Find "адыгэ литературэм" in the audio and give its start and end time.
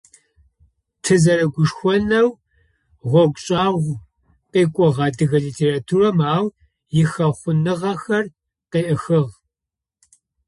5.05-6.19